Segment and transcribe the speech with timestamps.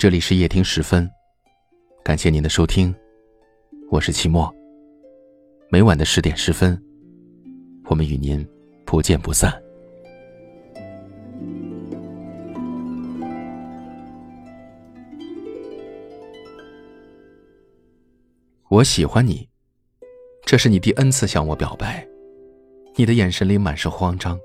[0.00, 1.06] 这里是夜听时分，
[2.02, 2.94] 感谢您的收听，
[3.90, 4.50] 我是期末。
[5.68, 6.82] 每晚的十点十分，
[7.84, 8.42] 我们与您
[8.86, 9.52] 不见不散。
[18.70, 19.46] 我喜欢你，
[20.46, 22.08] 这是你第 N 次向我表白，
[22.96, 24.40] 你的眼神里满是慌张。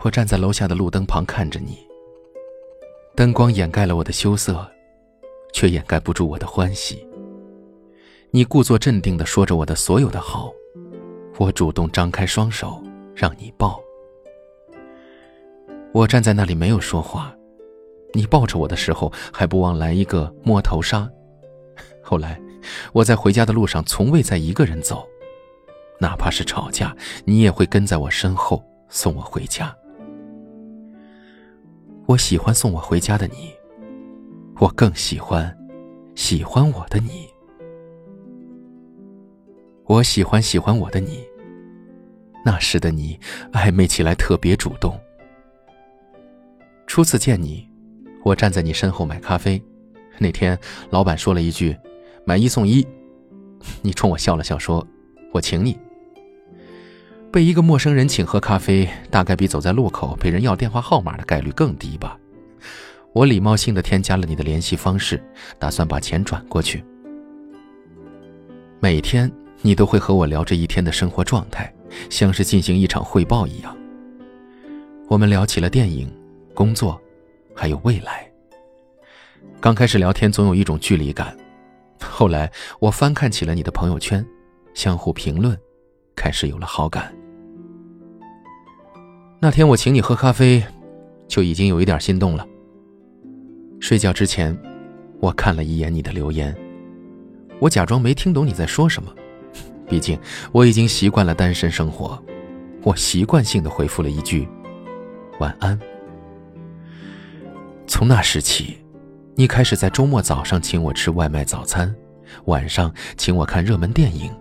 [0.00, 1.76] 我站在楼下的路灯旁看着你，
[3.16, 4.68] 灯光掩盖了我的羞涩，
[5.52, 7.06] 却掩盖不住我的欢喜。
[8.30, 10.52] 你故作镇定的说着我的所有的好，
[11.38, 12.82] 我主动张开双手
[13.14, 13.80] 让你抱。
[15.92, 17.32] 我站在那里没有说话，
[18.12, 21.08] 你抱着我的时候还不忘来一个摸头杀。
[22.02, 22.40] 后来。
[22.94, 25.06] 我在回家的路上从未再一个人走，
[25.98, 29.76] 哪怕是吵架，你也会跟在我身后送我回家。
[32.06, 33.50] 我喜欢送我回家的你，
[34.60, 35.56] 我更喜欢
[36.14, 37.28] 喜欢我的你。
[39.86, 41.24] 我喜欢喜欢我的你，
[42.44, 43.18] 那时的你
[43.52, 45.00] 暧昧起来特别主动。
[46.86, 47.66] 初次见你，
[48.22, 49.62] 我站在你身后买咖啡，
[50.18, 50.58] 那天
[50.90, 51.76] 老板说了一句。
[52.26, 52.86] 买一送一，
[53.82, 54.86] 你冲我笑了笑，说
[55.30, 55.78] ：“我请你。”
[57.34, 62.16] 被一个陌生人请喝咖啡，大概比走在路口被人要电话号码的概率更低吧。
[63.12, 65.20] 我礼貌性的添加了你的联系方式，
[65.58, 66.84] 打算把钱转过去。
[68.78, 69.28] 每天
[69.62, 71.74] 你都会和我聊这一天的生活状态，
[72.08, 73.76] 像是进行一场汇报一样。
[75.08, 76.08] 我们聊起了电影、
[76.54, 77.02] 工作，
[77.52, 78.30] 还有未来。
[79.60, 81.36] 刚开始聊天总有一种距离感。
[82.00, 84.24] 后来我翻看起了你的朋友圈，
[84.72, 85.58] 相互评论，
[86.14, 87.12] 开始有了好感。
[89.44, 90.64] 那天我请你喝咖啡，
[91.28, 92.46] 就已经有一点心动了。
[93.78, 94.58] 睡觉之前，
[95.20, 96.56] 我看了一眼你的留言，
[97.58, 99.14] 我假装没听懂你在说什么，
[99.86, 100.18] 毕竟
[100.50, 102.18] 我已经习惯了单身生活，
[102.84, 104.48] 我习惯性的回复了一句
[105.40, 105.78] 晚安。
[107.86, 108.78] 从那时起。
[109.36, 111.94] 你开始在周末早上请我吃外卖早餐，
[112.46, 114.34] 晚上请我看热门电影。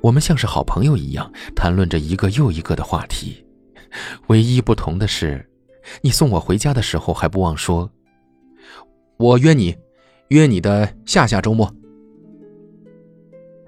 [0.00, 3.42] 我们像是好朋友一样谈论着一个又一个的话题。
[4.28, 5.48] 唯一不同的是，
[6.00, 7.90] 你送我回家的时候还不忘说
[9.18, 9.76] ：“我约你，
[10.28, 11.74] 约你的下下周末。”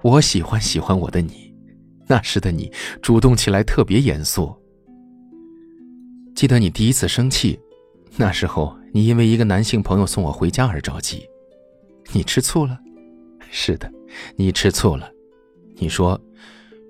[0.01, 1.53] 我喜欢喜欢我的你，
[2.07, 2.71] 那时的你
[3.01, 4.55] 主动起来特别严肃。
[6.35, 7.59] 记得你第一次生气，
[8.17, 8.77] 那时候。
[8.91, 11.23] 你因为一个男性朋友送我回家而着急，
[12.11, 12.75] 你吃醋了？
[13.51, 13.87] 是的，
[14.35, 15.11] 你吃醋了。
[15.75, 16.19] 你说，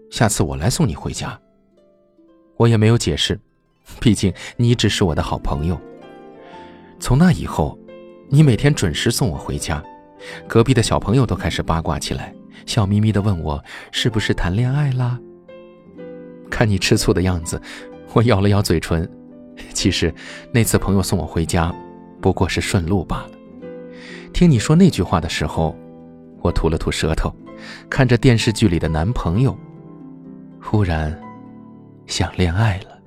[0.09, 1.37] 下次我来送你回家。
[2.59, 3.39] 我也没有解释，
[4.01, 5.79] 毕竟你只是我的好朋友。
[6.99, 7.79] 从那以后，
[8.27, 9.81] 你每天准时送我回家，
[10.45, 12.33] 隔壁的小朋友都开始八卦起来，
[12.65, 15.17] 笑眯眯的问我是不是谈恋爱啦。
[16.49, 17.61] 看你吃醋的样子，
[18.11, 19.09] 我咬了咬嘴唇。
[19.73, 20.13] 其实，
[20.51, 21.73] 那次朋友送我回家。
[22.19, 23.31] 不过是顺路罢了。
[24.33, 25.73] 听你说那句话的时候，
[26.41, 27.33] 我吐了吐舌头，
[27.89, 29.57] 看着电视剧里的男朋友，
[30.61, 31.17] 忽然
[32.09, 32.99] 想恋爱了。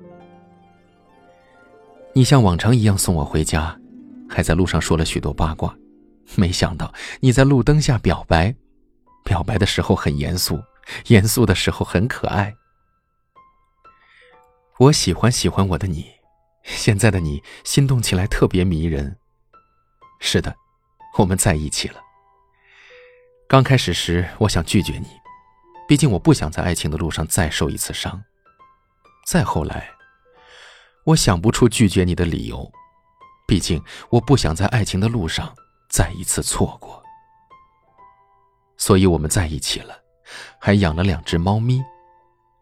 [2.13, 3.77] 你像往常一样送我回家，
[4.29, 5.75] 还在路上说了许多八卦。
[6.35, 8.55] 没想到你在路灯下表白，
[9.25, 10.63] 表白的时候很严肃，
[11.07, 12.55] 严肃的时候很可爱。
[14.79, 16.05] 我喜欢喜欢我的你。
[16.63, 19.17] 现在的你心动起来特别迷人。
[20.21, 20.55] 是的，
[21.17, 21.99] 我们在一起了。
[23.49, 25.07] 刚开始时，我想拒绝你，
[25.89, 28.23] 毕竟我不想在爱情的路上再受一次伤。
[29.25, 29.89] 再后来，
[31.05, 32.69] 我想不出拒绝你的理由，
[33.47, 35.53] 毕竟我不想在爱情的路上
[35.89, 37.01] 再一次错过。
[38.77, 39.95] 所以我们在一起了，
[40.59, 41.81] 还养了两只猫咪，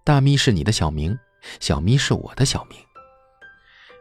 [0.03, 1.17] 大咪是你的小名，
[1.59, 2.77] 小咪是我的小名。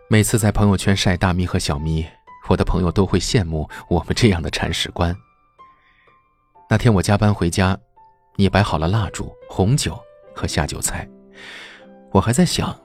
[0.09, 2.07] 每次在朋友圈晒大咪和小咪，
[2.49, 5.17] 我的朋友都会羡慕我们这样的铲屎官。
[6.69, 7.79] 那天我加班回家，
[8.37, 9.99] 你摆好了蜡烛、红酒
[10.35, 11.09] 和下酒菜，
[12.13, 12.77] 我还在想，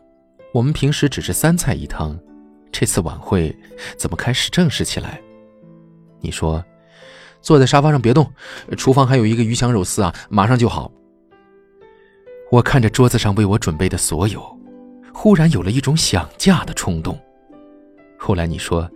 [0.53, 2.17] 我们平时只是三菜一汤，
[2.71, 3.55] 这次晚会
[3.97, 5.21] 怎么开始正式起来？
[6.19, 6.63] 你说，
[7.41, 8.31] 坐在沙发上别动，
[8.77, 10.91] 厨房还有一个鱼香肉丝啊，马上就好。
[12.51, 14.55] 我看着桌子上为我准备的所有。
[15.17, 17.17] 忽然有了一种想嫁的冲动。
[18.17, 18.87] 后来你说，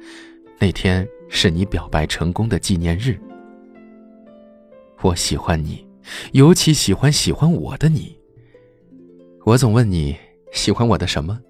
[0.60, 3.18] 那天是你表白成功的纪念日。
[5.02, 5.88] 我喜欢你，
[6.34, 8.19] 尤其喜欢喜欢我的你。
[9.50, 10.16] 我总问你
[10.52, 11.42] 喜欢我的什么，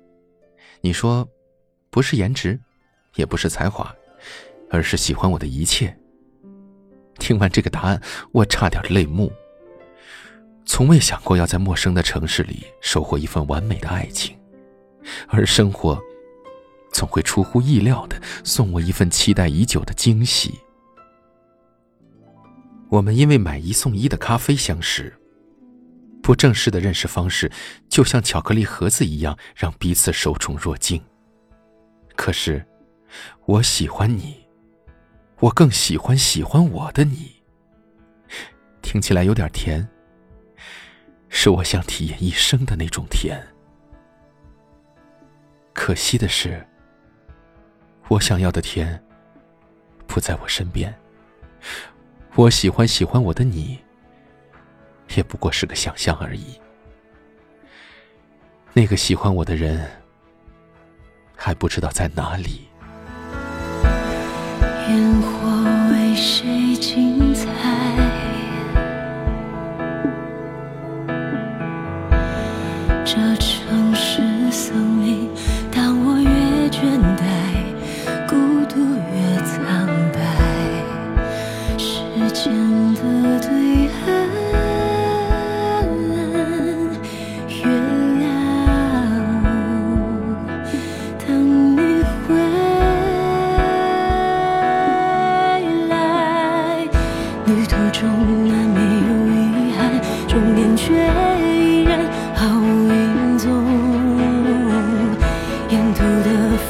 [0.79, 1.27] 你说，
[1.89, 2.57] 不是颜值，
[3.15, 3.93] 也不是才华，
[4.69, 5.93] 而是喜欢我的一切。
[7.17, 8.01] 听完这个答案，
[8.31, 9.29] 我差点泪目。
[10.63, 14.33] 从未想过要在陌生的城市里收获一份完美的爱情，
[15.27, 16.01] 而生活
[16.93, 20.57] 总会出乎意料的送我一份期待已久的惊喜。
[22.87, 25.18] 我们因为买一送一的咖啡相识，
[26.21, 27.51] 不正式的认识方式
[27.87, 31.01] 就像巧克力盒子一样，让彼此受宠若惊。
[32.15, 32.65] 可是，
[33.45, 34.47] 我喜欢你，
[35.39, 37.41] 我更喜欢喜欢我的你。
[38.81, 39.87] 听起来有点甜。
[41.31, 43.39] 是我想体验一生的那种甜。
[45.73, 46.67] 可惜的是，
[48.07, 49.01] 我想要的甜
[50.07, 50.93] 不在我身边。
[52.35, 53.79] 我喜欢喜欢我的你，
[55.15, 56.59] 也不过是个想象而已。
[58.73, 59.89] 那个喜欢我的人，
[61.35, 62.67] 还不知道在哪里。
[64.87, 66.75] 烟火为谁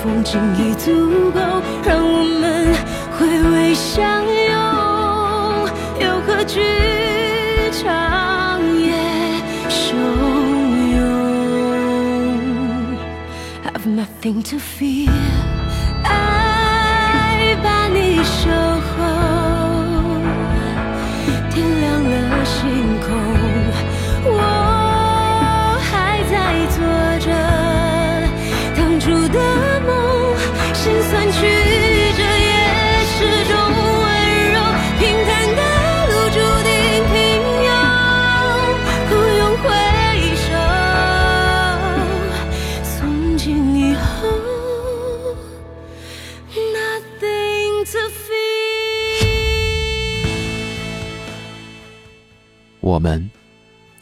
[0.02, 1.40] 风景已足够
[1.84, 2.74] 让我们
[3.18, 3.18] 回
[3.52, 4.54] 味相拥，
[6.00, 6.62] 又何惧
[7.72, 8.94] 长夜
[9.70, 9.78] 汹
[10.96, 10.98] 涌
[13.66, 15.12] ？Have nothing to fear，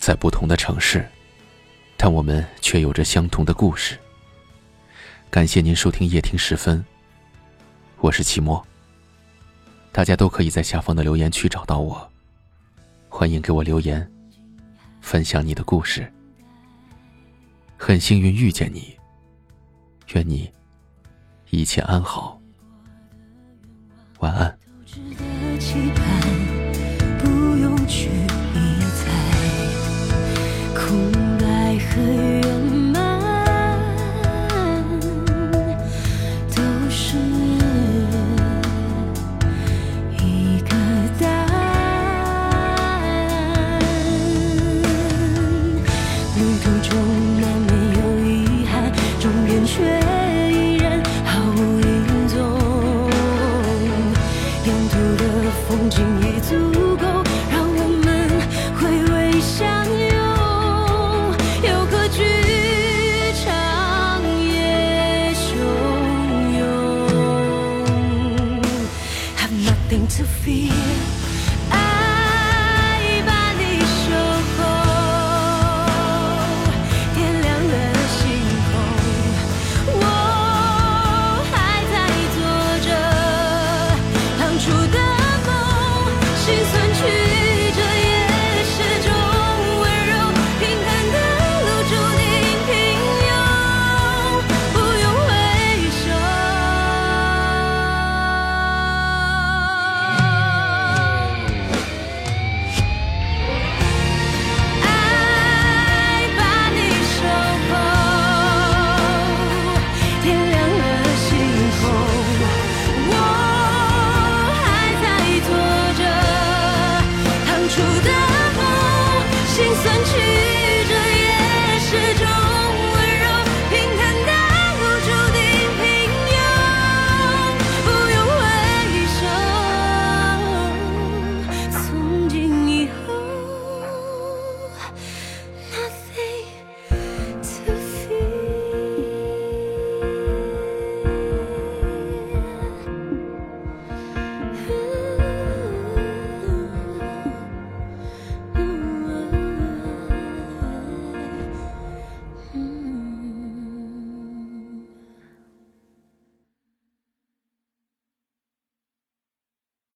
[0.08, 1.06] 在不同的城市，
[1.98, 4.00] 但我们却有着相同的故事。
[5.30, 6.82] 感谢您收听夜听时分，
[8.00, 8.66] 我是齐墨。
[9.92, 12.10] 大家都可以在下方的留言区找到我，
[13.10, 14.10] 欢迎给我留言，
[15.02, 16.10] 分享你的故事。
[17.76, 18.98] 很幸运遇见你，
[20.14, 20.50] 愿你
[21.50, 22.40] 一切安好，
[24.20, 24.58] 晚安。
[46.90, 46.96] 中
[47.42, 48.72] 难免有遗憾
[49.20, 49.84] 终点却
[50.50, 52.38] 依然毫无影踪
[54.66, 55.24] 沿途的
[55.68, 56.56] 风景已足
[56.96, 57.06] 够
[57.52, 58.06] 让我们
[58.78, 58.80] 回
[59.12, 60.16] 味相拥。
[61.64, 62.18] 有个剧
[63.44, 63.46] 场
[64.46, 65.46] 也汹
[66.58, 66.62] 涌。
[69.36, 70.67] Have nothing to fear